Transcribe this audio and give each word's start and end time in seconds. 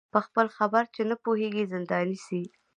په 0.13 0.19
خپل 0.25 0.45
خیر 0.57 0.85
چي 0.93 1.01
نه 1.09 1.15
پوهیږي 1.23 1.63
زنداني 1.71 2.17
سي 2.25 2.41